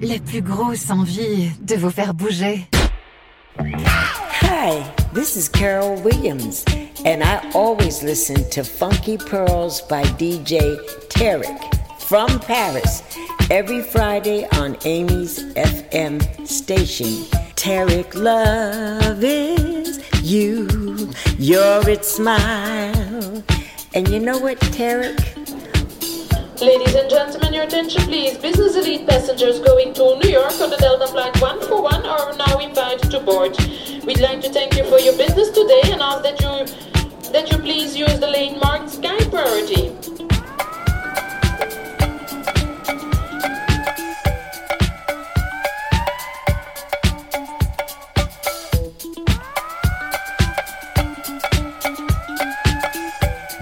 [0.00, 2.66] la plus grosse envie de vous faire bouger.
[3.58, 6.64] Hi, this is Carol Williams,
[7.04, 10.76] and I always listen to Funky Pearls by DJ
[11.08, 11.58] Tarek
[12.00, 13.02] from Paris
[13.50, 17.24] every Friday on Amy's FM station.
[17.54, 20.68] Tarek, love is you,
[21.38, 23.42] your its smile.
[23.94, 25.43] And you know what, Tarek?
[26.60, 28.38] Ladies and gentlemen, your attention please.
[28.38, 33.10] Business elite passengers going to New York on the Delta Flight 141 are now invited
[33.10, 33.58] to board.
[34.04, 37.58] We'd like to thank you for your business today and ask that you that you
[37.58, 39.90] please use the lane marked Sky Priority.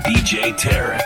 [0.05, 1.02] DJ Tarek.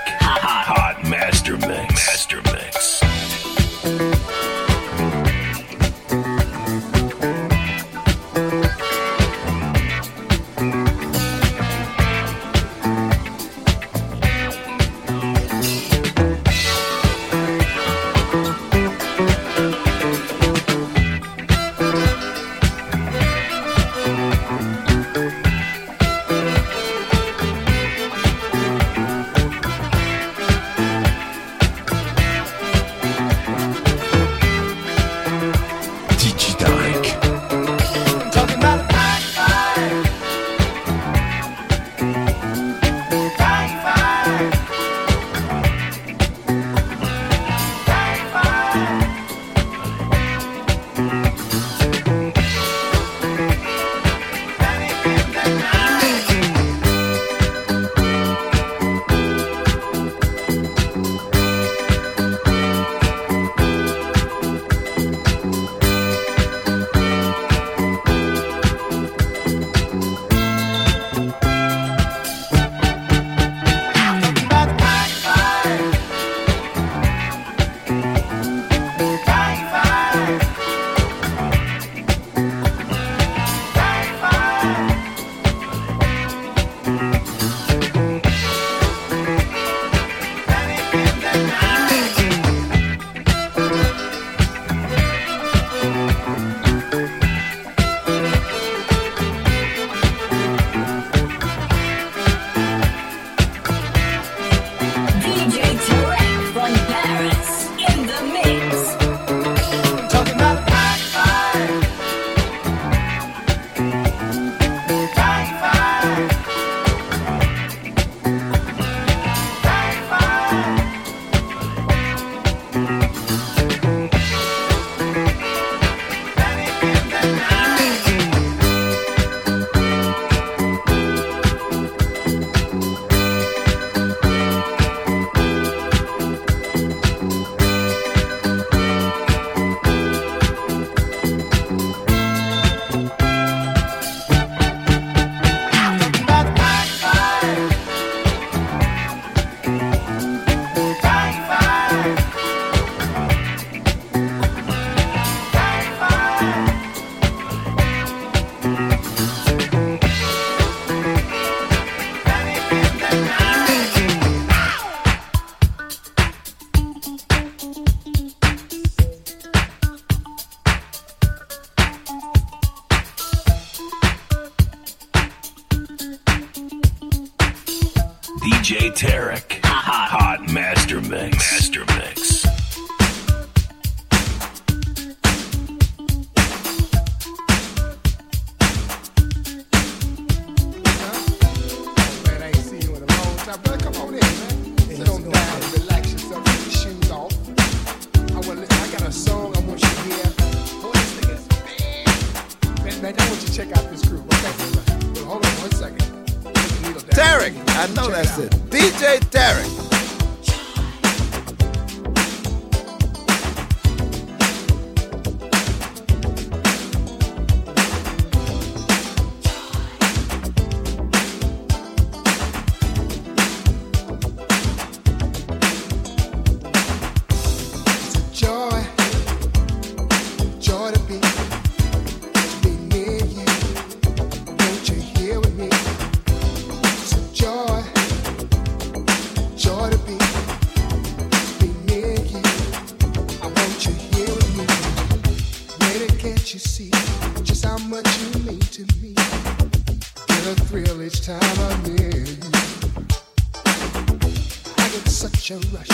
[255.46, 255.88] such a rush.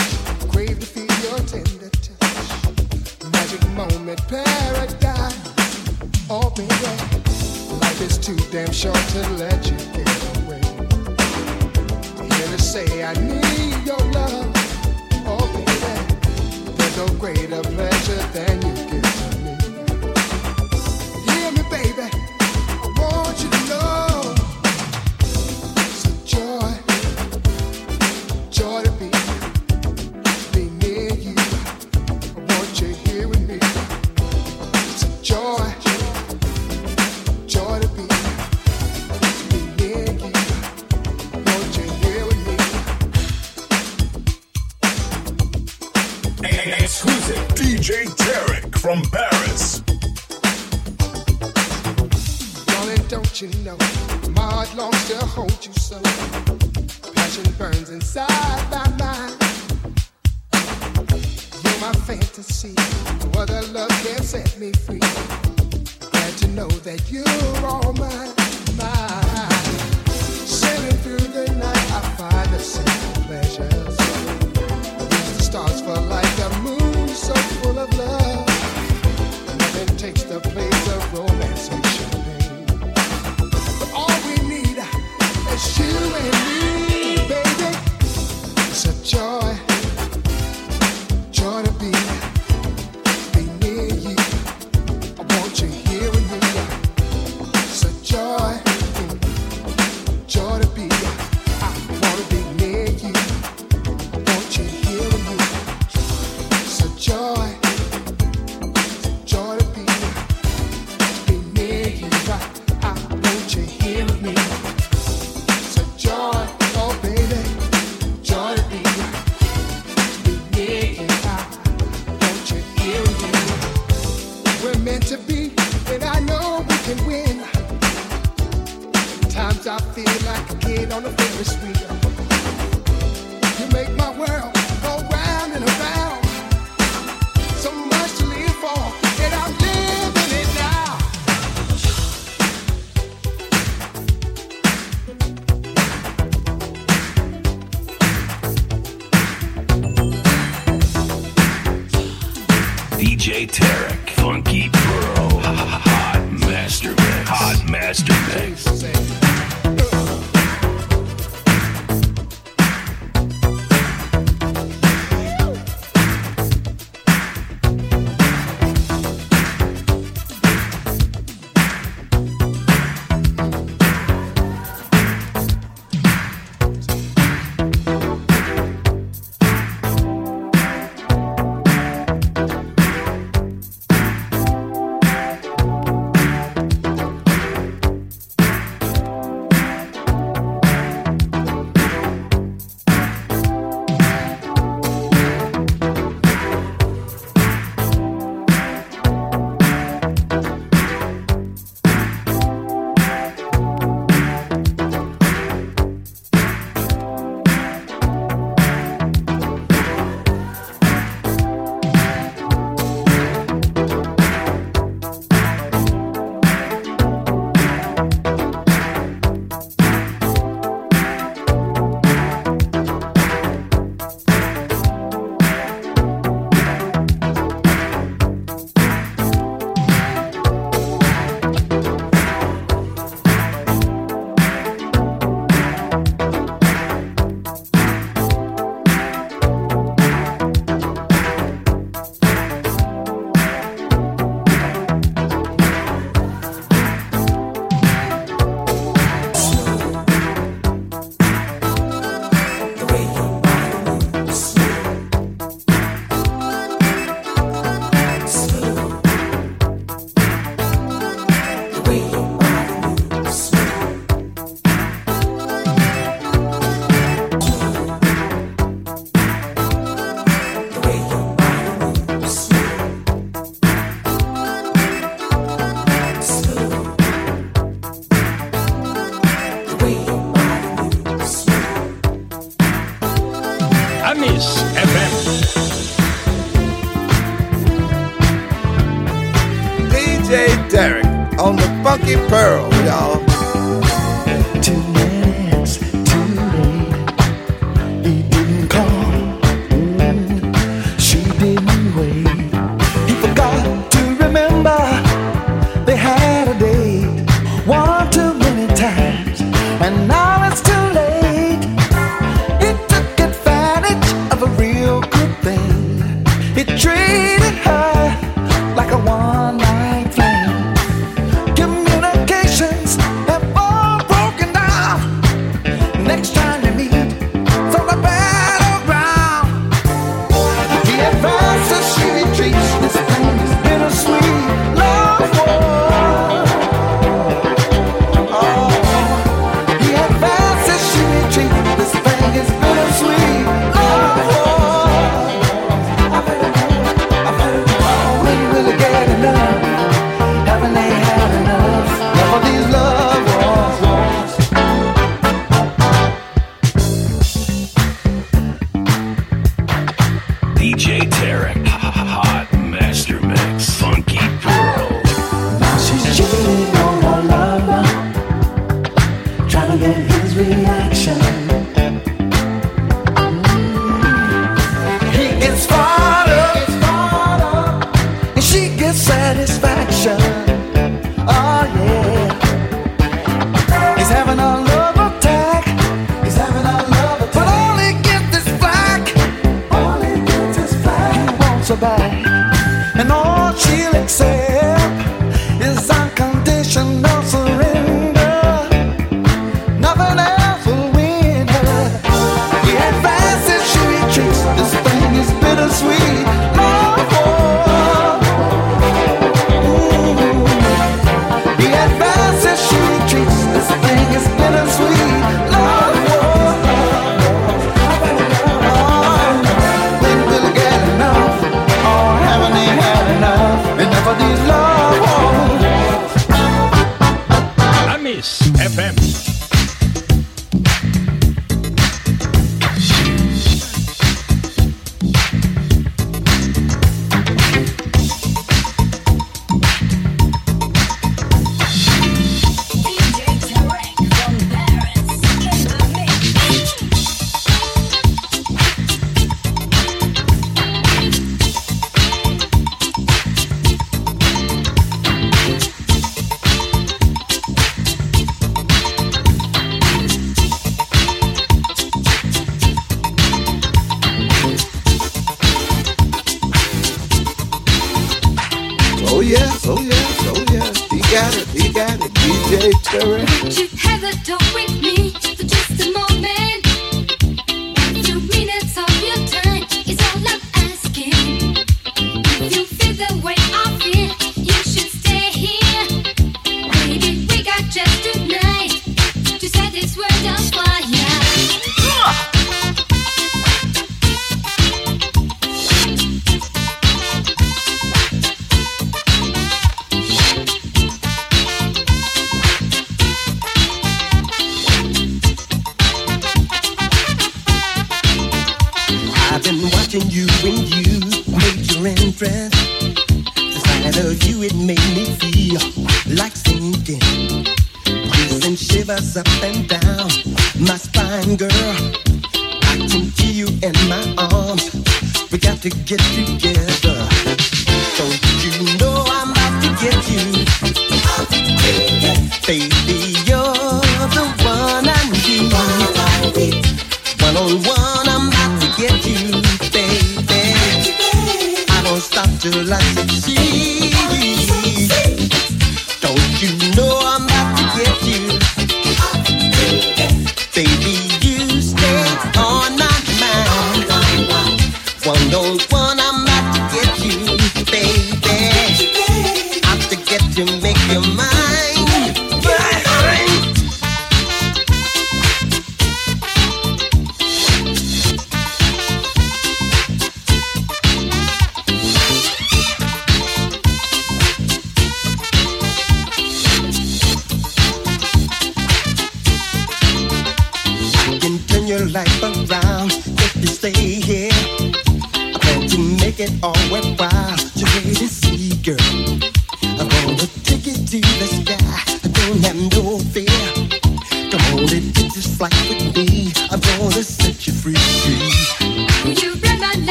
[0.51, 3.31] Crave to feel your tender touch.
[3.31, 5.37] Magic moment, paradise.
[6.29, 6.73] Oh, baby.
[7.79, 10.61] Life is too damn short to let you get away.
[12.35, 13.52] Here to say I need.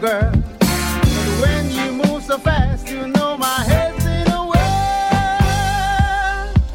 [0.00, 0.32] girl.
[0.58, 4.60] But when you move so fast, you know my head's in a whirl.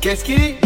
[0.02, 0.65] Qu'est-ce qui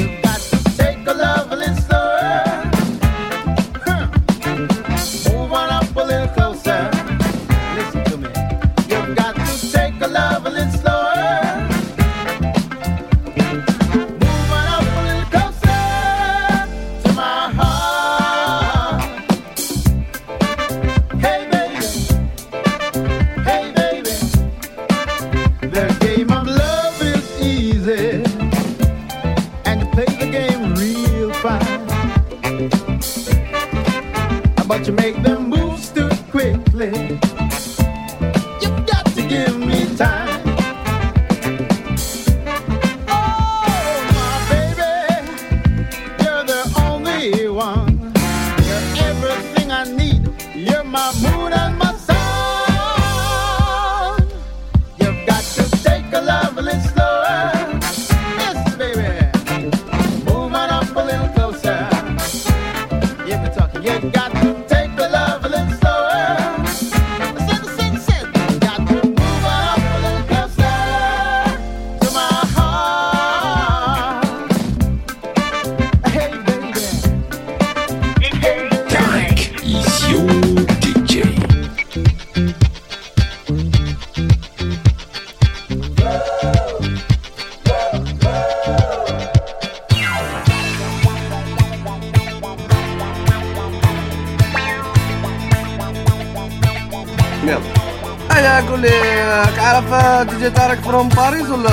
[100.89, 101.69] فروم باريس ولا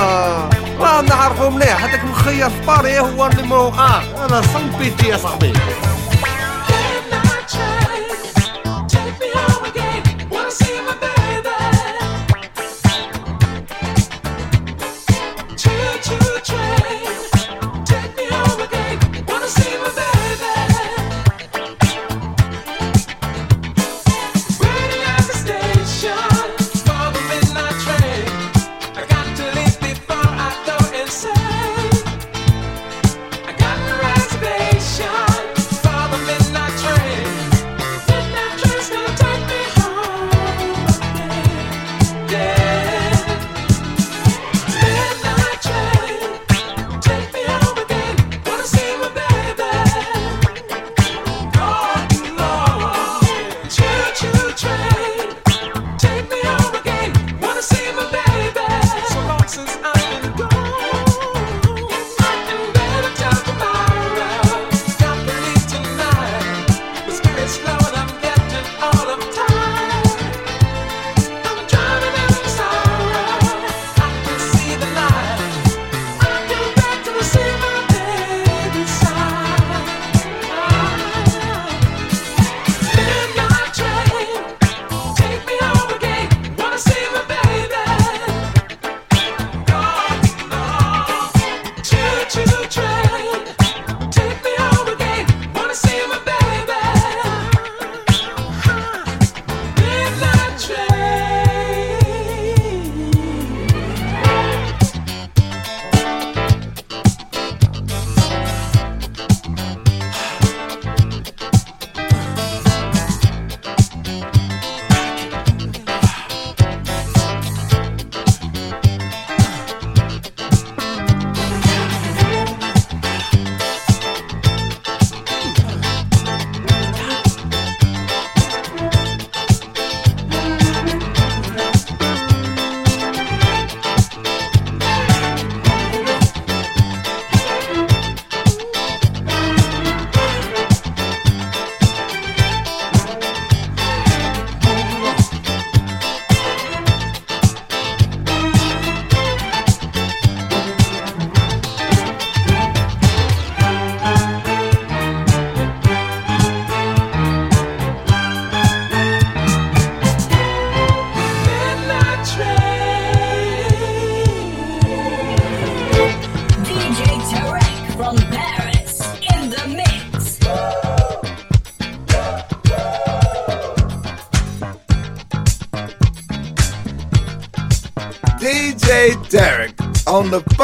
[0.81, 1.85] راه نعرفو مليح.
[1.85, 5.53] هذاك مخير في باريس هو اللي مو آه أنا صنبيتي يا صاحبي.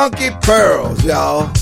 [0.02, 1.61] funky pearls, y'all.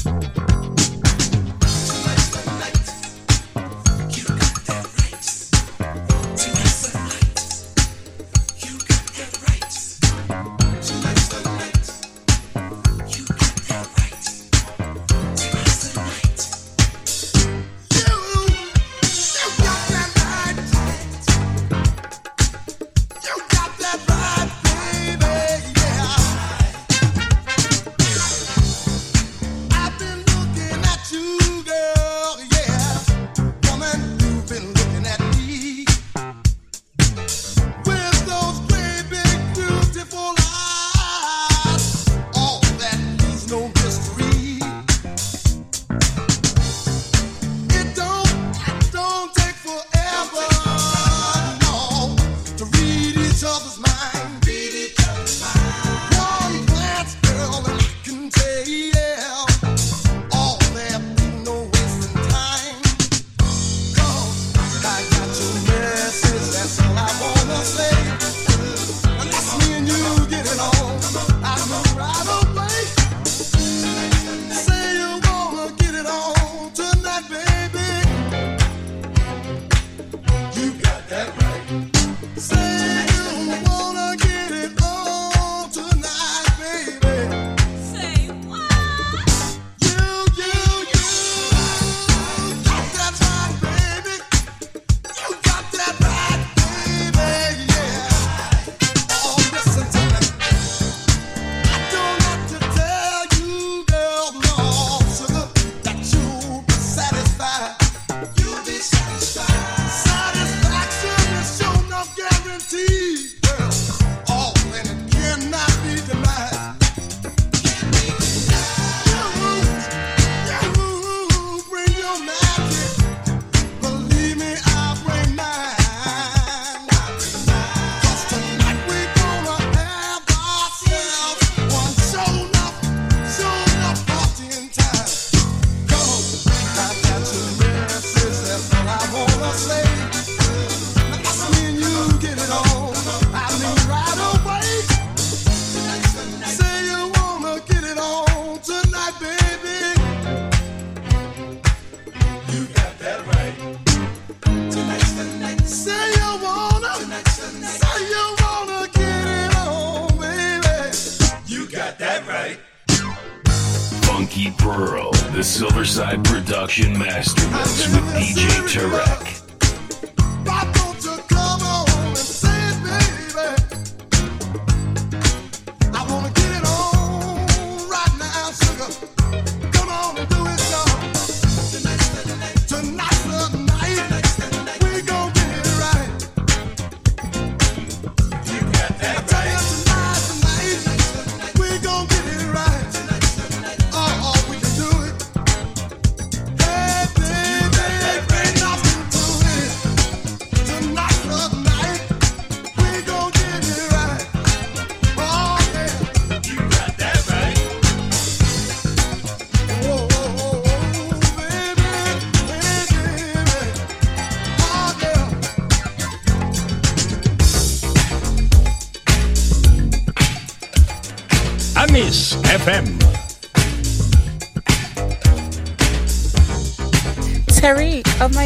[164.31, 169.40] Frankie Pearl, the Silverside Production Masterworks with DJ Tarek.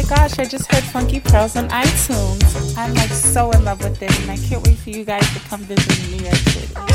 [0.07, 2.77] gosh, I just heard Funky Pearls on iTunes.
[2.77, 5.39] I'm like so in love with it, and I can't wait for you guys to
[5.47, 6.94] come visit New York City.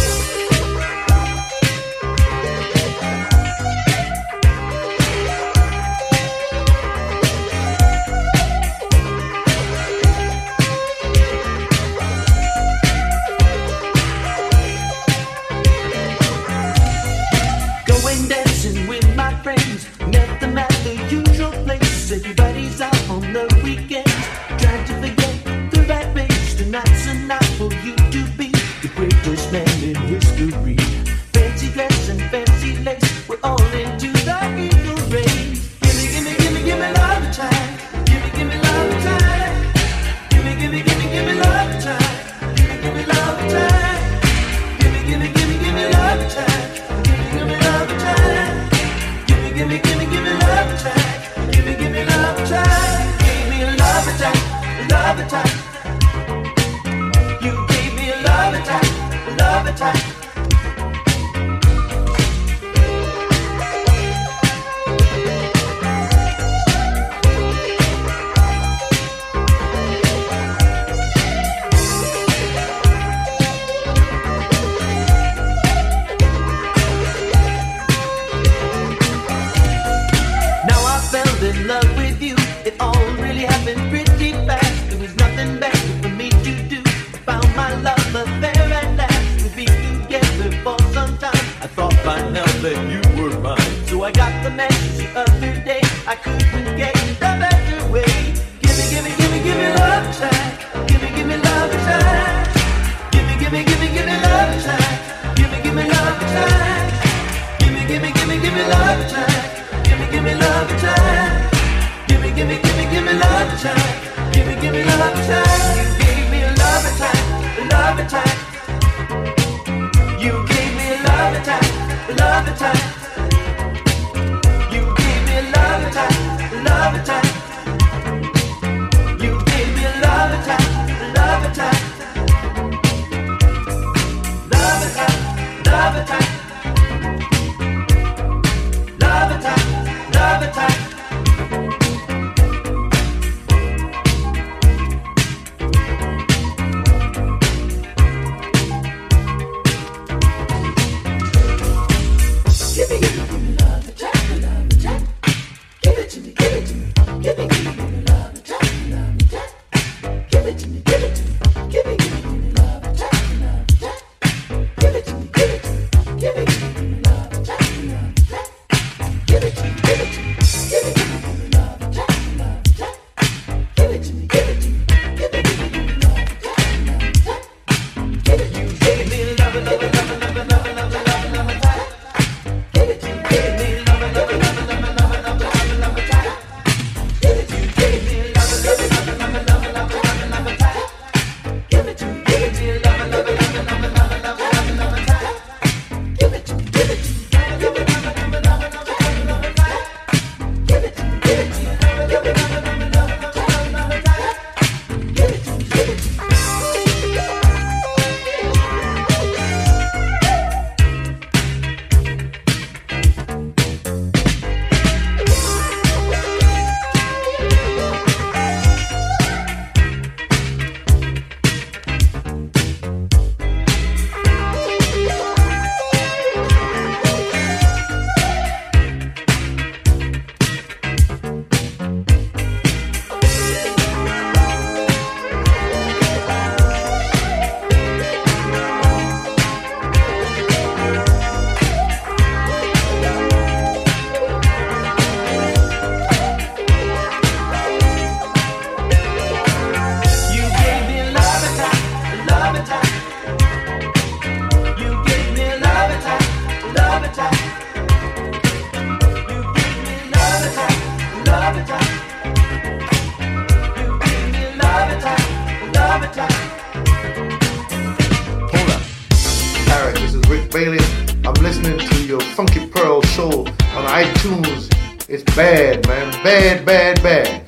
[275.37, 276.11] Bad, man.
[276.25, 277.47] Bad, bad, bad.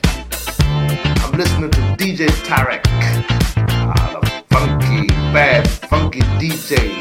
[1.23, 2.83] I'm listening to DJ Tarek.
[2.87, 6.93] Ah, the funky, bad, funky DJ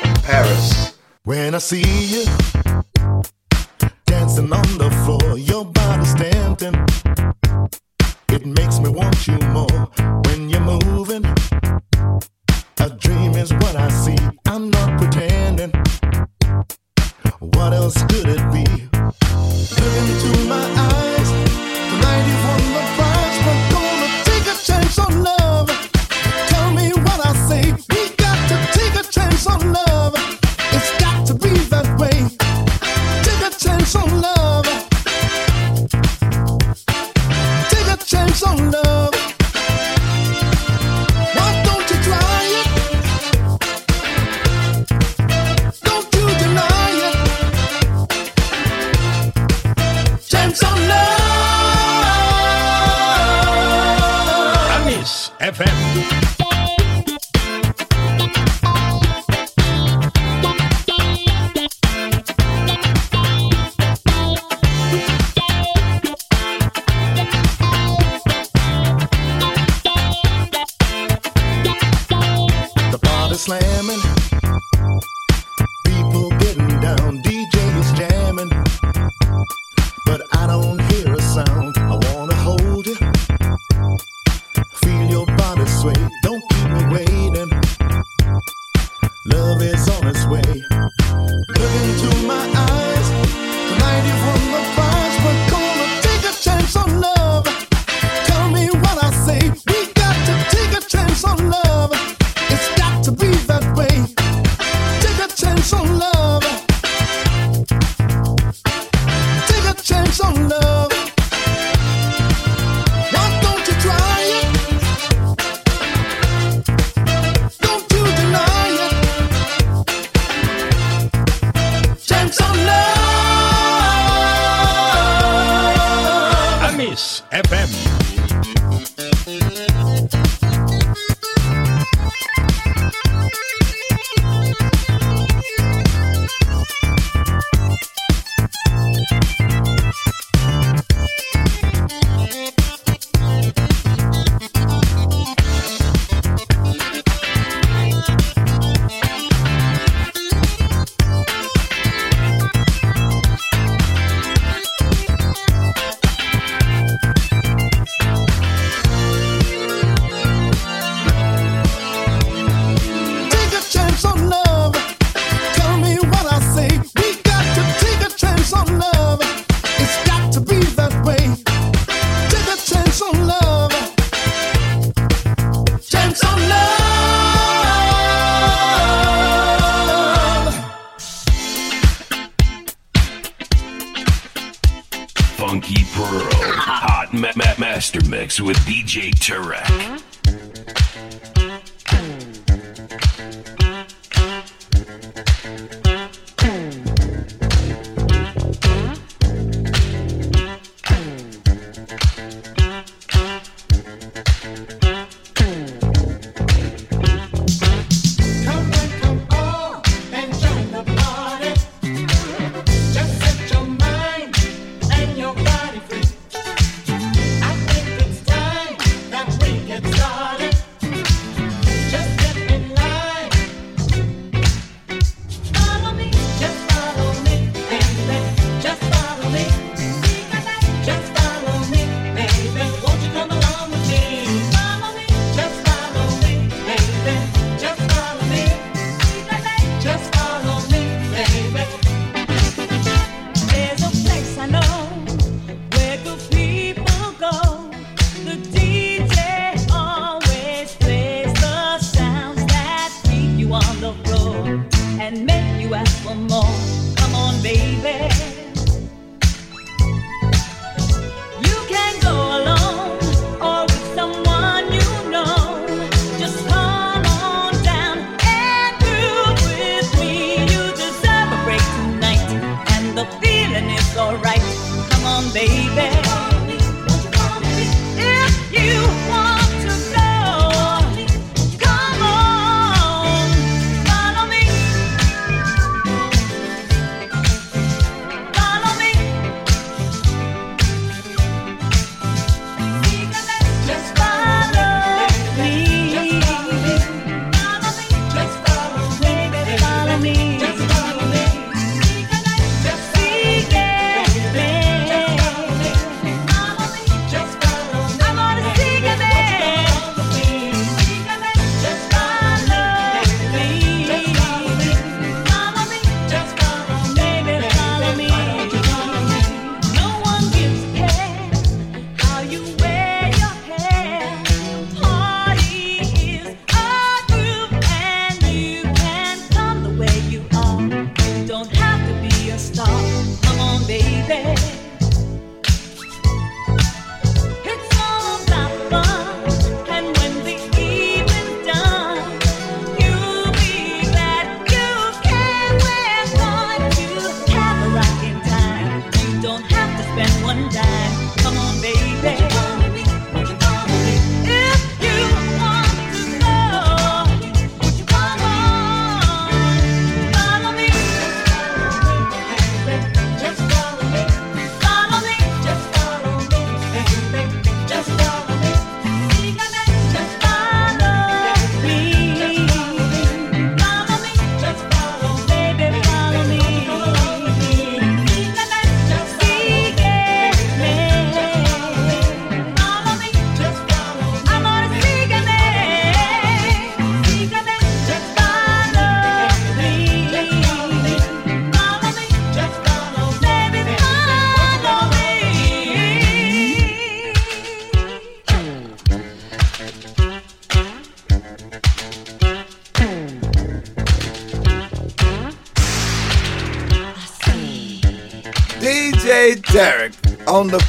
[0.00, 0.96] from Paris.
[1.24, 2.17] When I see you.
[89.32, 90.64] Love is on its way.
[90.70, 92.57] Look into my eyes.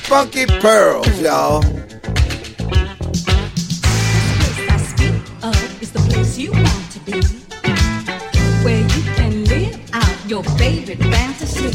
[0.10, 1.64] funky pearls, y'all.
[10.28, 11.72] your favorite fantasy.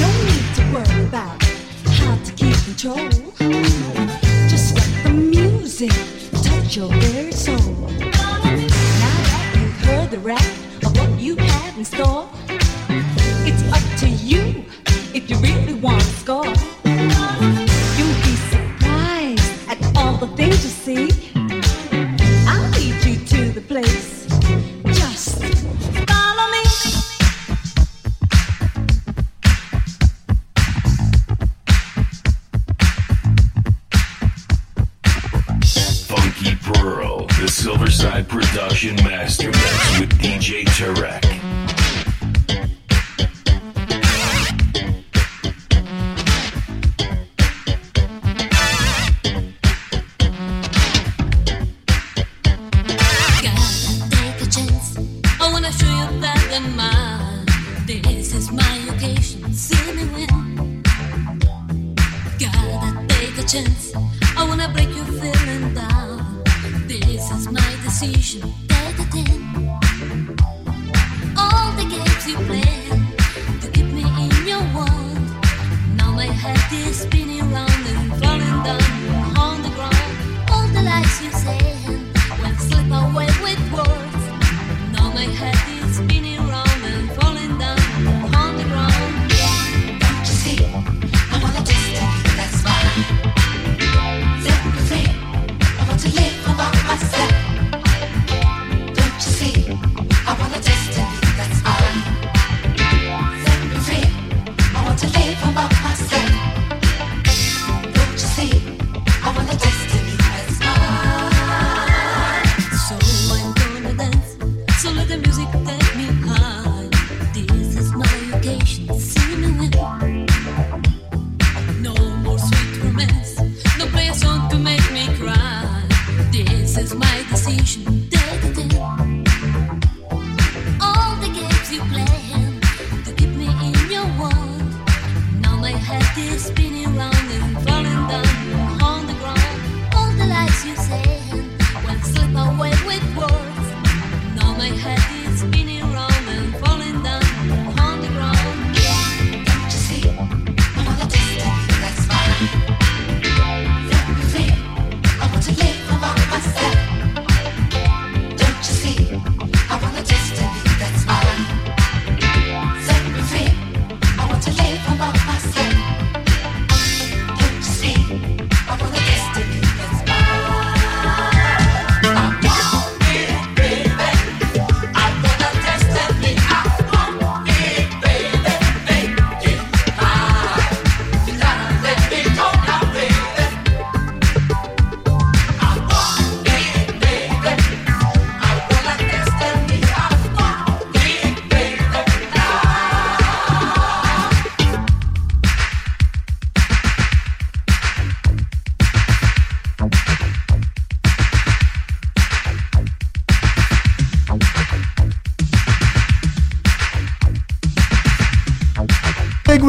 [0.00, 1.42] No need to worry about
[1.84, 3.10] how to keep control.
[4.48, 5.92] Just let the music
[6.42, 7.19] touch your ear.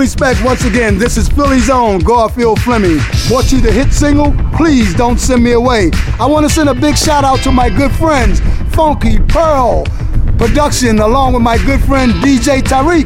[0.01, 0.97] respect once again.
[0.97, 2.97] This is Philly's own Garfield Fleming.
[3.27, 5.91] Brought you the hit single, Please Don't Send Me Away.
[6.19, 8.39] I want to send a big shout out to my good friends,
[8.73, 9.83] Funky Pearl
[10.39, 13.05] Production, along with my good friend DJ Tarek,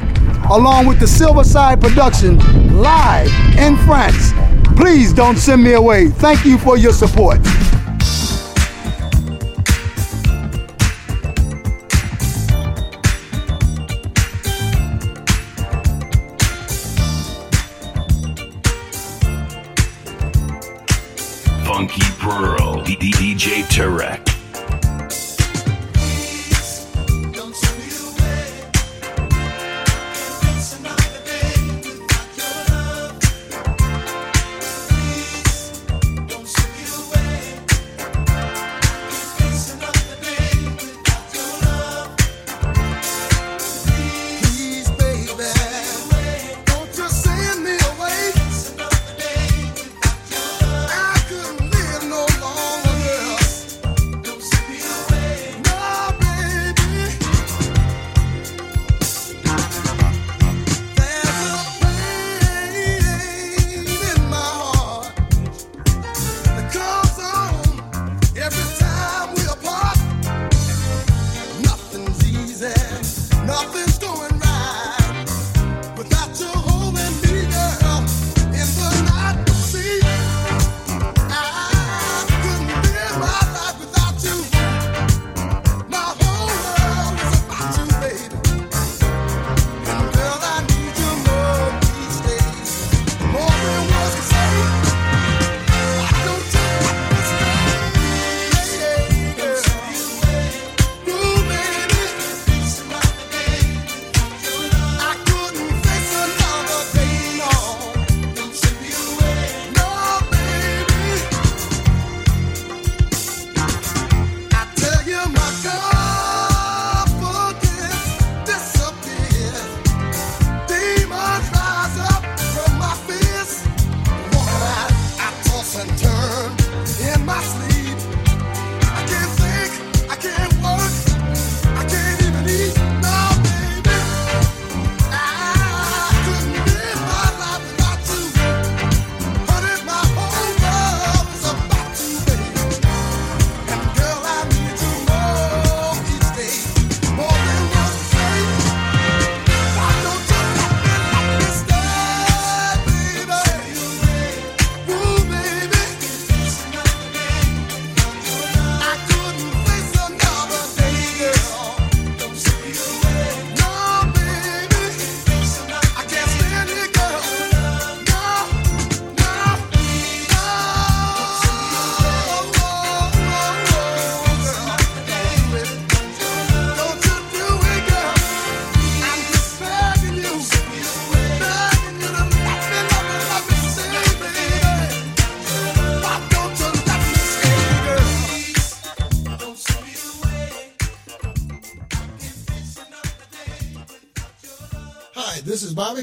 [0.49, 2.37] along with the Silverside Production,
[2.81, 3.27] live
[3.59, 4.31] in France.
[4.77, 6.07] Please don't send me away.
[6.07, 7.39] Thank you for your support.
[23.75, 24.24] Tarek.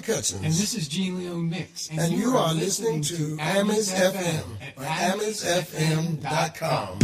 [0.09, 1.88] And this is Gene Leo Mix.
[1.90, 4.42] And, and you, you, are, are listening, listening, to Amis FM,
[4.76, 6.98] FM at amisfm.com.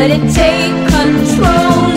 [0.00, 1.89] Let it take control.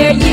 [0.00, 0.29] tear you